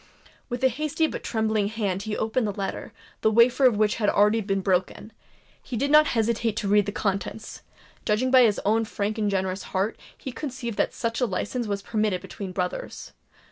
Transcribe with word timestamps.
With 0.49 0.63
a 0.63 0.67
hasty 0.67 1.05
but 1.05 1.21
trembling 1.23 1.67
hand 1.67 2.01
he 2.01 2.17
opened 2.17 2.47
the 2.47 2.51
letter, 2.53 2.91
the 3.21 3.29
wafer 3.29 3.65
of 3.65 3.77
which 3.77 3.97
had 3.97 4.09
already 4.09 4.41
been 4.41 4.61
broken;—he 4.61 5.77
did 5.77 5.91
not 5.91 6.07
hesitate 6.17 6.55
to 6.57 6.67
read 6.67 6.87
the 6.87 6.91
contents;—judging 6.91 8.31
by 8.31 8.41
his 8.41 8.59
own 8.65 8.83
frank 8.85 9.19
and 9.19 9.29
generous 9.29 9.61
heart, 9.77 9.99
he 10.17 10.31
conceived 10.31 10.77
that 10.77 10.95
such 10.95 11.21
a 11.21 11.27
licence 11.27 11.67
was 11.67 11.83
permitted 11.83 12.19
between 12.23 12.51
brothers. 12.51 13.11